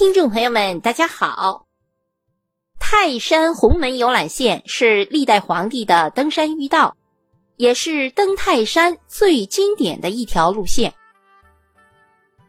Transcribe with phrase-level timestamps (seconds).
[0.00, 1.66] 听众朋友们，大家好。
[2.78, 6.96] 泰山红门游览线是历代皇帝的登山御道，
[7.56, 10.94] 也是登泰山最经典的一条路线。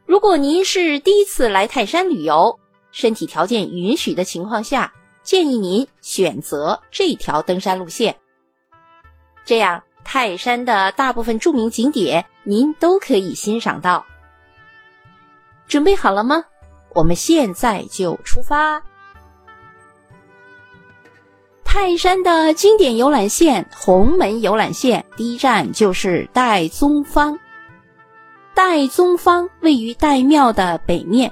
[0.06, 2.58] 如果您是第一次来泰山旅游，
[2.94, 4.90] 身体条件允许的情况下，
[5.22, 8.16] 建议您选择这条登山路线。
[9.44, 14.06] 这样，泰山的大部分著名景点您都可以欣赏到。
[15.68, 16.46] 准备好了吗？
[16.94, 18.82] 我们现在就出发。
[21.64, 27.40] 泰山的经典游览线——红门游览线，第一站就是岱宗坊。
[28.54, 31.32] 岱宗坊位于岱庙的北面，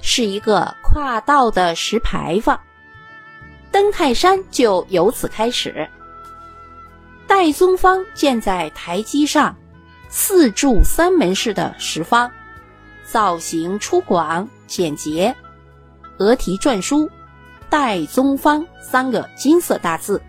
[0.00, 2.58] 是一个跨道的石牌坊。
[3.70, 5.88] 登泰山就由此开始。
[7.28, 9.54] 岱宗坊建在台基上，
[10.08, 12.28] 四柱三门式的石坊，
[13.06, 14.46] 造型粗犷。
[14.66, 15.34] 简洁，
[16.18, 17.08] 额题篆书
[17.70, 20.20] “岱宗方”三个金色大字。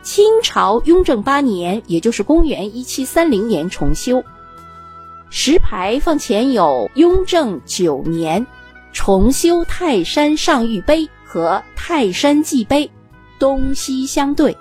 [0.00, 4.22] 清朝雍正八年，也就是公元一七三零年重修。
[5.28, 8.46] 石牌坊前有“雍正九年
[8.92, 12.88] 重修泰山上玉碑”和“泰山祭碑”，
[13.40, 14.56] 东西相对。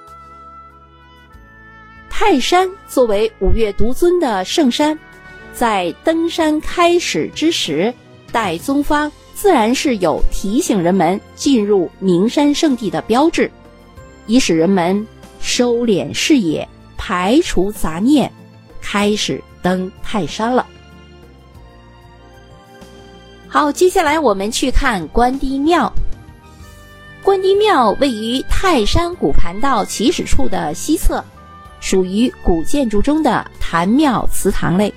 [2.09, 4.97] 泰山作为五岳独尊的圣山，
[5.57, 7.91] 在登山开始之时。
[8.31, 13.49] 岱宗坊自然是有提醒人们进入名山圣地的标志，
[14.27, 15.07] 以使人们
[15.39, 18.31] 收敛视野、排除杂念，
[18.81, 20.67] 开始登泰山了。
[23.47, 25.91] 好，接下来我们去看关帝庙。
[27.23, 31.23] 关帝庙位于泰山古盘道起始处的西侧，
[31.79, 34.93] 属于古建筑中的坛庙祠堂类，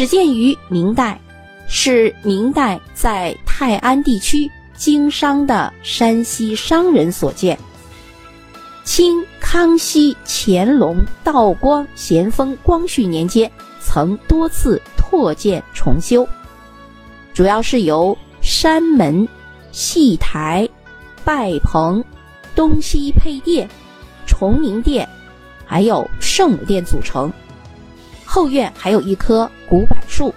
[0.00, 1.20] 始建于明代。
[1.68, 7.58] 是明代在泰安地区经商的山西商人所建。
[8.82, 16.26] 清康熙、乾隆、道光、咸丰、光绪年间曾多次拓建重修，
[17.34, 19.28] 主要是由山门、
[19.70, 20.66] 戏台、
[21.26, 22.02] 拜棚、
[22.56, 23.68] 东西配殿、
[24.26, 25.06] 崇明殿，
[25.66, 27.30] 还有圣母殿组成。
[28.24, 30.34] 后院还有一棵古柏树。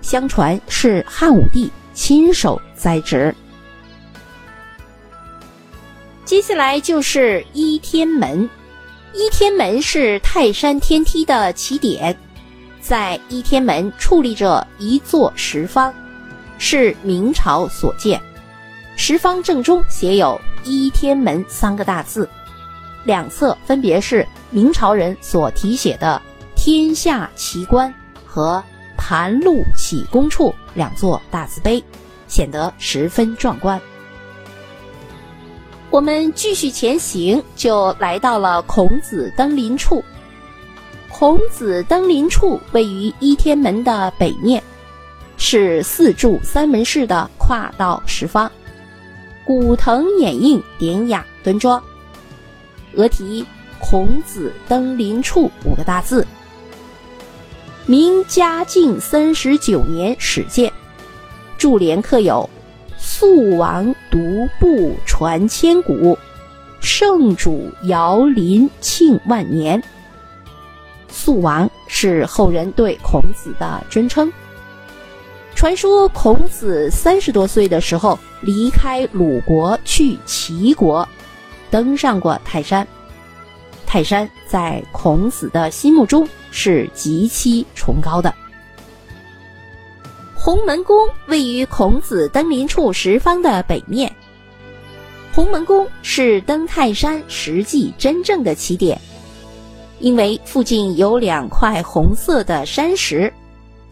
[0.00, 3.34] 相传是汉武帝亲手栽植。
[6.24, 8.48] 接下来就是一天门，
[9.12, 12.16] 一天门是泰山天梯的起点，
[12.80, 15.92] 在一天门矗立着一座石方，
[16.58, 18.20] 是明朝所建。
[18.96, 22.28] 石方正中写有“一天门”三个大字，
[23.04, 26.22] 两侧分别是明朝人所题写的
[26.56, 27.92] “天下奇观”
[28.38, 28.62] 和。
[29.00, 31.82] 盘路起功处两座大字碑，
[32.26, 33.80] 显得十分壮观。
[35.88, 40.04] 我们继续前行，就来到了孔子登临处。
[41.08, 44.62] 孔子登临处位于一天门的北面，
[45.36, 48.50] 是四柱三门式的跨道石方，
[49.46, 51.80] 古藤掩映，典雅端庄。
[52.94, 53.46] 额题
[53.78, 56.26] “孔子登临处”五个大字。
[57.90, 60.70] 明嘉靖三十九年始建，
[61.56, 62.46] 柱联刻有
[63.00, 66.18] “肃王独步传千古，
[66.80, 69.82] 圣主遥临庆万年”。
[71.08, 74.30] 肃王是后人对孔子的尊称。
[75.54, 81.08] 传说孔子三十多岁的时候离开鲁国去齐国，
[81.70, 82.86] 登上过泰山。
[83.86, 86.28] 泰山在孔子的心目中
[86.60, 88.34] 是极其崇高的。
[90.34, 94.12] 鸿门宫位于孔子登临处石方的北面。
[95.32, 99.00] 鸿门宫是登泰山实际真正的起点，
[100.00, 103.32] 因为附近有两块红色的山石，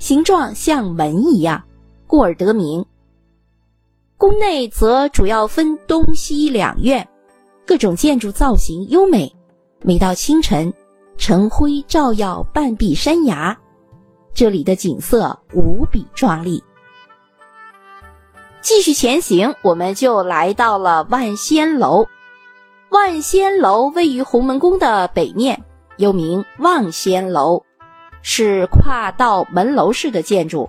[0.00, 1.62] 形状像门一样，
[2.08, 2.84] 故而得名。
[4.16, 7.06] 宫内则主要分东西两院，
[7.64, 9.32] 各种建筑造型优美。
[9.82, 10.72] 每到清晨，
[11.18, 13.56] 晨辉照耀半壁山崖，
[14.34, 16.62] 这里的景色无比壮丽。
[18.60, 22.06] 继续前行，我们就来到了万仙楼。
[22.90, 25.64] 万仙楼位于鸿门宫的北面，
[25.96, 27.62] 又名望仙楼，
[28.22, 30.68] 是跨道门楼式的建筑，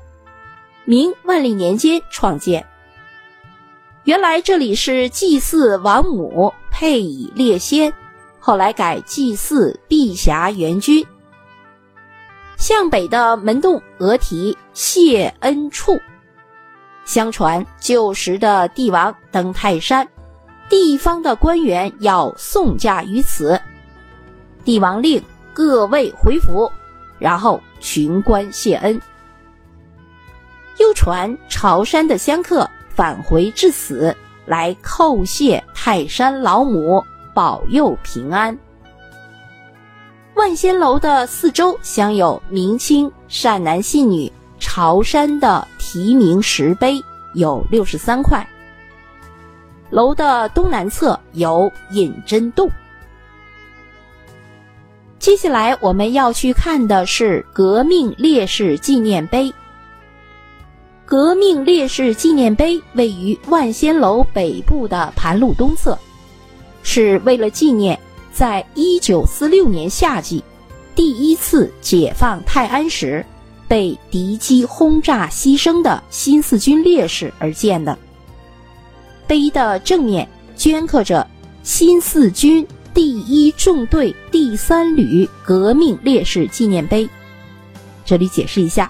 [0.85, 2.65] 明万历年间创建。
[4.05, 7.93] 原来这里是祭祀王母，配以列仙。
[8.47, 11.05] 后来改祭祀碧霞元君。
[12.55, 15.99] 向北的门洞额题谢恩处，
[17.03, 20.07] 相传旧时的帝王登泰山，
[20.69, 23.59] 地方的官员要送驾于此，
[24.63, 25.21] 帝王令
[25.53, 26.71] 各位回府，
[27.19, 29.01] 然后群官谢恩。
[30.79, 32.65] 又传朝山的香客
[32.95, 34.15] 返回至此，
[34.45, 37.03] 来叩谢泰山老母
[37.37, 38.57] 保佑平安。
[40.33, 46.99] 万仙楼的四周镶有明清善男信女朝山的题名石碑，
[47.35, 48.43] 有六十三块。
[49.91, 52.67] 楼的东南侧有隐真洞。
[55.19, 59.53] 接下来我们要去看的是革命烈士纪念碑。
[61.05, 65.95] 革命烈士纪念碑位于万仙楼北部的盘路东侧，
[66.89, 67.99] 是为了纪念
[68.31, 70.41] 在一九四六年夏季
[70.95, 73.23] 第一次解放泰安时
[73.67, 77.99] 被敌机轰炸牺牲的新四军烈士而建的。
[79.27, 80.25] 碑的正面
[80.55, 81.27] 镌刻着
[81.61, 87.07] “新四军第一纵队第三旅革命烈士纪念碑”。
[88.05, 88.89] 这里解释一下。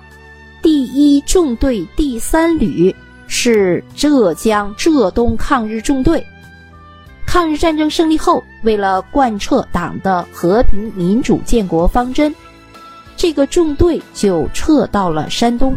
[0.61, 2.95] 第一纵队第三旅
[3.27, 6.23] 是浙江浙东抗日纵队。
[7.27, 12.33] 抗日战争胜利后，为了贯彻党的和平民主建国方针，
[13.15, 15.75] 这个纵队就撤到了山东。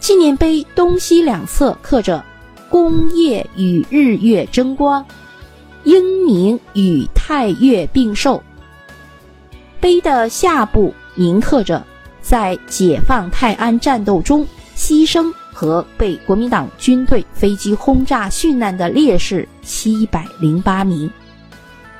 [0.00, 2.24] 纪念碑东西两侧刻着
[2.68, 5.06] “功业与日月争光，
[5.84, 8.42] 英名与太岳并寿”。
[9.78, 11.84] 碑的下部铭刻着。
[12.24, 14.46] 在解放泰安战斗中
[14.76, 21.08] 牺牲和被国民党军队飞机轰炸殉难的烈士七百零八名，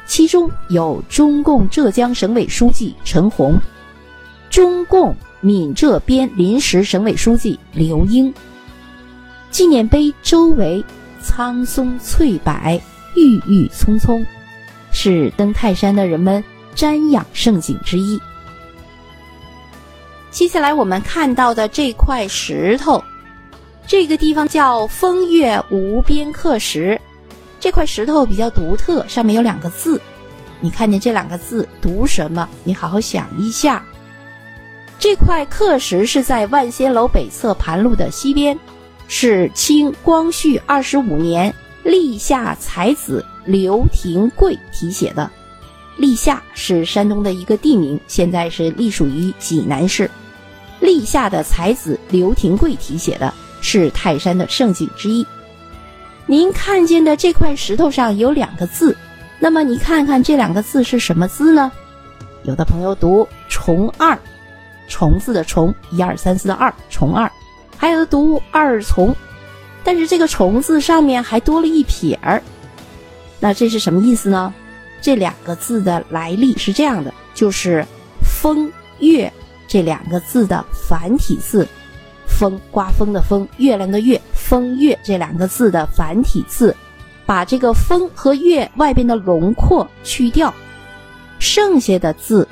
[0.05, 3.57] 其中有中共浙江省委书记陈红，
[4.51, 8.35] 中共闽浙边临时省委书记刘英。
[9.53, 10.85] 纪念碑周围
[11.23, 12.53] 苍松翠柏，
[13.15, 14.27] 郁郁葱葱，
[14.91, 16.43] 是登泰山的人们
[16.75, 18.21] 瞻仰胜景之一。
[20.33, 23.01] 接下来我们看到的这块石头，
[23.93, 26.99] 这个地方叫风月无边刻石。
[27.61, 30.01] 这块石头比较独特，上面有两个字。
[30.61, 32.49] 你看见这两个字读什么？
[32.65, 33.85] 你好好想一下。
[34.99, 38.59] 这块刻石是在万仙楼北侧盘路的西边，
[39.09, 41.55] 是清光绪二十五年
[41.85, 45.31] 立夏才子刘廷贵题写的。
[45.99, 50.11] 立夏是山东的一个地名，现在是隶属于济南市。
[50.81, 55.27] 立夏的才子刘廷贵题写的，是泰山的胜景之一。
[56.27, 58.95] 您看见的这块石头上有两个字，
[59.39, 61.73] 那么你看看这两个字是什么字呢？
[62.43, 64.19] 有的朋友读“虫二”，
[64.89, 67.27] 虫字的“虫”，一二三四的“二”，虫二；
[67.77, 69.15] 还有的读“二从”，
[69.83, 72.43] 但是这个“虫”字上面还多了一撇儿。
[73.41, 74.53] 那这是什么意思呢？
[75.01, 77.85] 这两个字的来历是这样的，就是
[78.23, 78.71] “风
[79.01, 79.33] 月”。
[79.69, 81.67] 这两个字的繁体字，
[82.39, 86.75] 风刮风的风，月亮的月，风月这两个字的繁体字，
[87.25, 90.53] 把这个风和月外边的轮廓去掉，
[91.39, 92.47] 剩下的字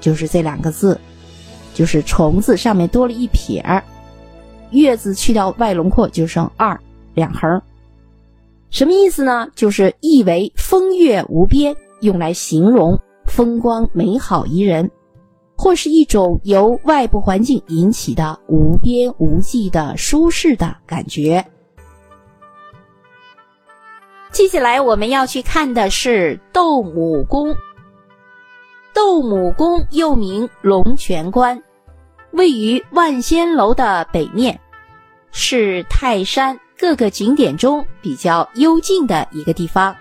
[0.00, 1.00] 就是这两个字，
[1.74, 3.82] 就是虫字上面多了一撇儿，
[4.70, 6.78] 月字去掉外轮廓就剩二
[7.14, 7.60] 两横，
[8.70, 9.48] 什么意思呢？
[9.56, 14.88] 就是意为风月无边，用来形容风光美好宜人。
[15.62, 21.44] 或是一种由外部环境引起的无边无际的舒适的感觉。
[24.32, 27.54] 接下来我们要去看的是斗母宫。
[28.92, 31.62] 斗母宫又名龙泉关，
[32.32, 34.58] 位于万仙楼的北面，
[35.30, 39.94] 是泰山各个景点中比较幽静的一个地方。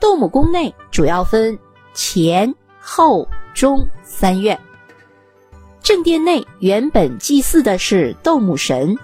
[0.00, 1.56] 斗母宫内主要分
[1.94, 3.24] 前后。
[3.54, 4.58] 中三院，
[5.82, 8.96] 正殿内原本祭祀的是斗母神，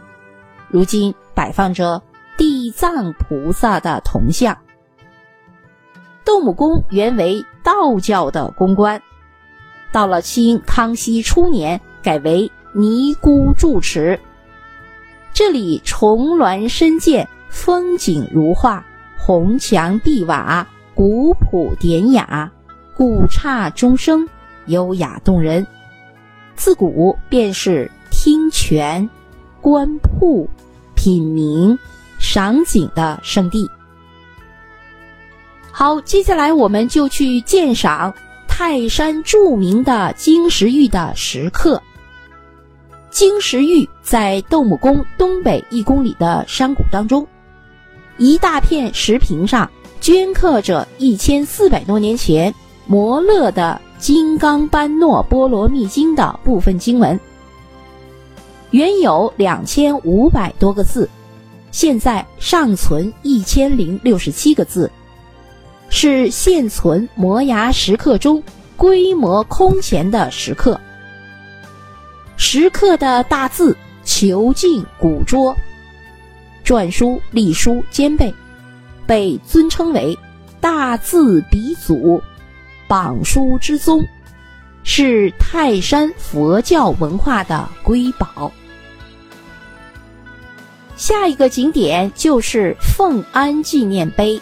[0.68, 2.02] 如今摆放着
[2.36, 4.56] 地藏菩萨的铜像。
[6.24, 9.00] 斗母宫原为道教的宫观，
[9.92, 14.18] 到了清康熙初年改为尼姑住持。
[15.32, 18.84] 这里重峦深涧，风景如画，
[19.18, 22.50] 红墙碧瓦，古朴典雅，
[22.96, 24.28] 古刹钟声。
[24.66, 25.66] 优雅动人，
[26.54, 29.08] 自古便是听泉、
[29.60, 30.48] 观瀑、
[30.94, 31.78] 品茗、
[32.18, 33.68] 赏景的圣地。
[35.70, 38.14] 好，接下来我们就去鉴赏
[38.48, 41.82] 泰山著名的金石玉的石刻。
[43.10, 47.26] 金石玉在斗母宫东北一公里的山谷当中，
[48.18, 49.70] 一大片石屏上
[50.00, 52.54] 镌刻着一千四百多年前
[52.86, 57.18] 摩勒的《金刚般若波罗蜜经》的部分经文，
[58.70, 61.08] 原有两千五百多个字，
[61.72, 64.90] 现在尚存一千零六十七个字，
[65.88, 68.42] 是现存摩崖石刻中
[68.76, 70.78] 规模空前的石刻。
[72.36, 73.74] 石刻的大字
[74.04, 75.56] 遒劲古拙，
[76.64, 78.32] 篆书隶书兼备，
[79.06, 80.16] 被尊称为
[80.60, 82.22] 大字鼻祖、
[82.88, 84.04] 榜书之宗，
[84.84, 88.50] 是泰山佛教文化的瑰宝。
[90.96, 94.40] 下一个景点就是奉安纪念碑。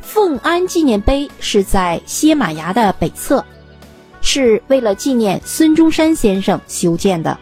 [0.00, 3.44] 奉安纪念碑是在歇马崖的北侧。
[4.28, 7.38] 是为了纪念孙中山先生修建的。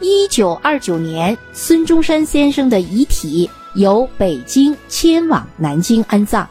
[0.00, 6.48] 一九二九年，孙中山先生的遗体由北京迁往南京安葬，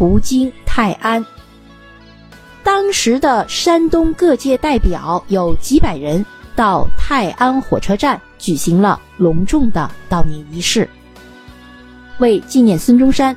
[0.00, 1.22] 途经泰安。
[2.62, 6.24] 当时的山东各界代表有几百人
[6.56, 10.88] 到泰安火车站举行了隆重的悼念仪式。
[12.18, 13.36] 为纪念孙中山，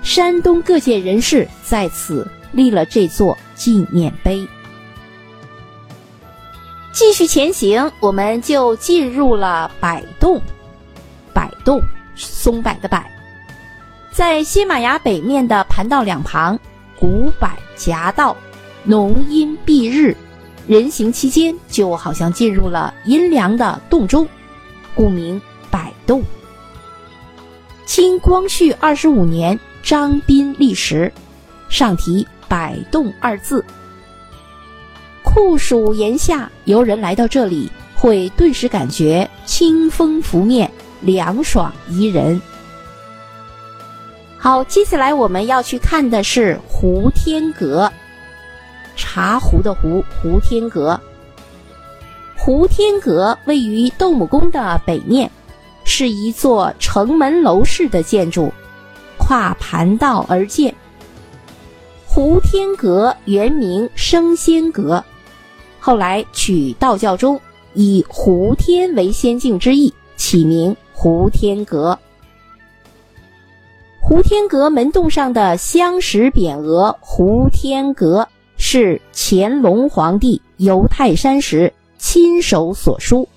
[0.00, 2.24] 山东各界人士在此。
[2.52, 4.44] 立了这座纪念碑。
[6.92, 10.40] 继续前行，我们就进入了柏洞。
[11.32, 11.80] 柏洞，
[12.16, 13.00] 松柏的柏，
[14.10, 16.60] 在西马崖北面的盘道两旁，
[16.98, 18.36] 古柏夹道，
[18.84, 20.14] 浓荫蔽日，
[20.66, 24.28] 人行期间就好像进入了阴凉的洞中，
[24.94, 26.22] 故名柏洞。
[27.86, 31.10] 清光绪二十五年，张斌立石，
[31.70, 32.28] 上题。
[32.46, 33.64] 百洞二字，
[35.22, 40.68] 酷暑炎夏，游人来到这里，会顿时感觉清风拂面，
[41.00, 42.42] 凉爽宜人。
[44.42, 47.92] 好，接下来我们要去看的是胡天阁，
[48.96, 50.98] 茶壶的壶，胡天阁。
[52.38, 55.30] 胡天阁位于斗母宫的北面，
[55.84, 58.50] 是一座城门楼式的建筑，
[59.18, 60.74] 跨盘道而建。
[62.06, 65.04] 胡天阁原名升仙阁，
[65.78, 67.38] 后来取道教中
[67.74, 71.98] 以胡天为仙境之意，起名胡天阁。
[74.10, 78.26] 胡天阁门洞上的镶石匾额“胡天阁”
[78.58, 83.28] 是乾隆皇帝游泰山时亲手所书。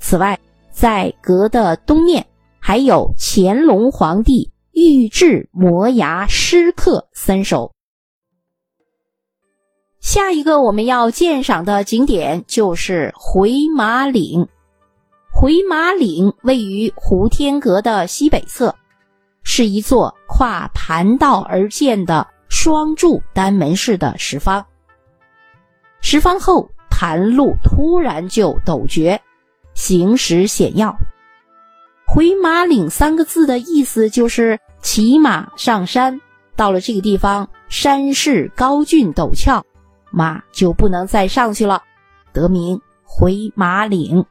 [0.00, 0.36] 此外，
[0.72, 2.26] 在阁的东面
[2.58, 4.50] 还有乾隆皇帝。
[4.72, 7.70] 御制摩崖诗刻三首。
[10.00, 14.48] 下一个我们要鉴赏的景点就是回马岭。
[15.32, 18.74] 回马岭位于胡天阁的西北侧，
[19.42, 24.64] 是一座跨盘道而建的双柱单门式的石方。
[26.00, 29.20] 石方后盘路突然就陡绝，
[29.74, 30.96] 行驶险要。
[32.06, 36.20] 回马岭三个字的意思就是骑马上山，
[36.56, 39.64] 到了这个地方，山势高峻陡峭，
[40.10, 41.82] 马就不能再上去了，
[42.32, 44.24] 得名回马岭。